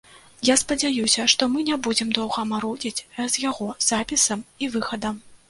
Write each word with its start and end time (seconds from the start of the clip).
Я 0.47 0.53
спадзяюся, 0.61 1.25
што 1.33 1.47
мы 1.55 1.65
не 1.67 1.77
будзем 1.89 2.09
доўга 2.19 2.47
марудзіць 2.53 3.05
з 3.35 3.45
яго 3.45 3.69
запісам 3.91 4.39
і 4.65 4.73
выхадам. 4.79 5.23